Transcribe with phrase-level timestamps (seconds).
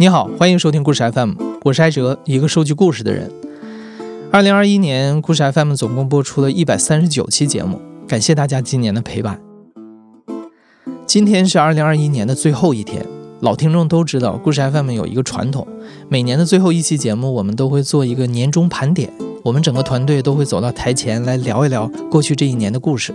[0.00, 3.30] 你好，欢迎收听故事 FM，我是艾哲，一个收集故事的人。
[4.32, 7.78] 二零二一年，故事 FM 总共播出了一百三十九期节目，
[8.08, 9.38] 感谢大家今年的陪伴。
[11.06, 13.04] 今天是二零二一年的最后一天，
[13.40, 15.68] 老听众都知道，故事 FM 有一个传统，
[16.08, 19.12] 每年的最后一期节目，我们都会做一个年终盘点，
[19.44, 23.14] 我们整个团队都会走到台前来聊一聊过去这一年的故事。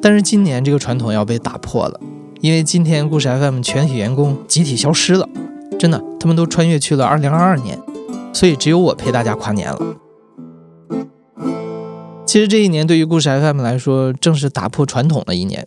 [0.00, 2.00] 但是今年这个传统要被打破了。
[2.44, 5.26] 因为今天故事 FM 全体员工集体消失了，
[5.78, 7.80] 真的，他们都穿越去了2022年，
[8.34, 9.96] 所以只有我陪大家跨年了。
[12.26, 15.66] 其实这一年对于故事 FM 来说，正是打破传统的一年。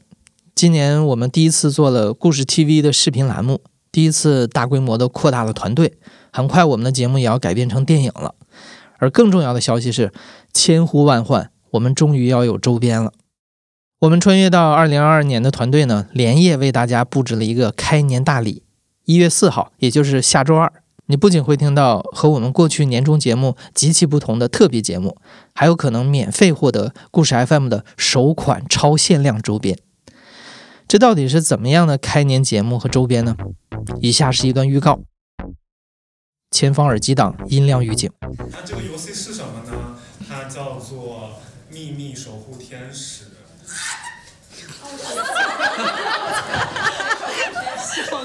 [0.54, 5.94] 今年我们第一次做了故事 TV 的视频栏目，第一次大规模的扩大了团队，
[6.32, 8.36] 很快我们的节目也要改编成电影了。
[9.00, 10.12] 而更重要的消息是，
[10.54, 13.14] 千呼万唤，我们终于要有周边了。
[14.00, 18.62] 我们穿越到二零二二年的团队呢，连夜为大家布置了一个开年大礼。
[19.06, 20.72] 一月四号，也就是下周二，
[21.08, 25.18] 你不仅会听到和我们过去年终节目极其不同的特别节目，
[25.56, 29.80] 还有可能免费获得故事 FM 的首款超限量周边。
[30.88, 33.36] 这到底是怎么样的开年节目和周边呢？
[34.02, 35.00] 以下是一段预告：
[36.52, 38.12] 前方耳机党音量预警。
[38.22, 39.98] 那这个游戏是什么呢？
[40.30, 41.32] 它叫做
[41.72, 43.24] 秘密守护天使。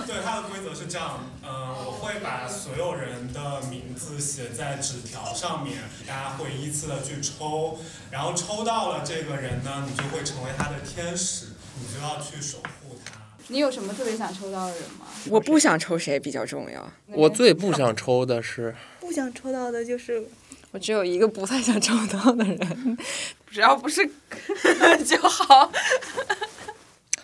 [0.07, 1.49] 对，它的规则是这样，嗯，
[1.87, 7.79] 我会把所有人的名字写在纸条上面，大家会依次的去抽，
[8.11, 11.47] 然后抽到了这个人呢，你就会成为他的天使，
[11.81, 13.13] 你就要去守护他。
[13.49, 15.07] 你有什么特别想抽到的人吗？
[15.31, 16.93] 我不想抽谁比较重要。
[17.07, 20.25] 我最不想 抽的是，不想抽到的就是
[20.73, 22.99] 我只有一个不太想抽到的人，
[23.51, 24.05] 只要不是
[25.07, 25.71] 就好。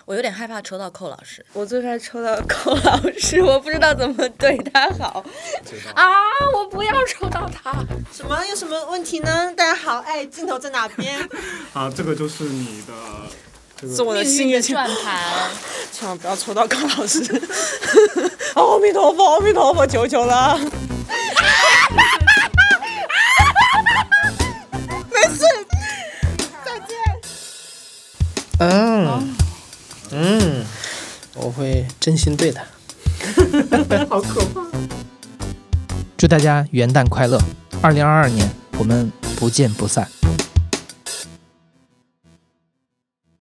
[0.04, 5.25] 我有点害怕抽到寇老师，我最怕抽到寇老师，我不知道怎么对他好。
[5.94, 6.04] 啊！
[6.54, 7.72] 我不要抽到他。
[8.12, 8.38] 什么？
[8.47, 9.53] 有什么问题呢？
[9.54, 11.19] 大家好，哎，镜头在哪边？
[11.72, 12.92] 啊，这个就是你的，
[13.81, 15.50] 这是我的幸运转盘，
[15.92, 17.20] 千万不要抽到寇老师。
[18.54, 20.58] 阿弥陀佛，阿弥陀佛，求求了。
[29.06, 29.34] 嗯。
[30.10, 30.64] 嗯，
[31.34, 32.62] 我会真心对他。
[34.09, 34.62] 好可怕！
[36.16, 37.38] 祝大家元旦快乐！
[37.82, 40.08] 二零二二年，我们不见不散。